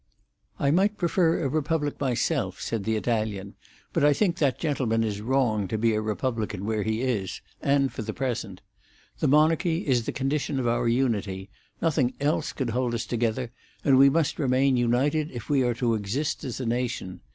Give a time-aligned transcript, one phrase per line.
[0.57, 3.53] "I might prefer a republic myself," said the Italian,
[3.93, 7.93] "but I think that gentleman is wrong to be a republican where he is, and
[7.93, 8.63] for the present.
[9.19, 11.51] The monarchy is the condition of our unity;
[11.83, 13.51] nothing else could hold us together,
[13.83, 17.21] and we must remain united if we are to exist as a nation.